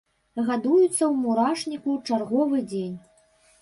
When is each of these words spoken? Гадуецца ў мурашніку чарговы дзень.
Гадуецца 0.47 0.87
ў 0.87 1.11
мурашніку 1.27 1.97
чарговы 2.09 2.67
дзень. 2.75 3.01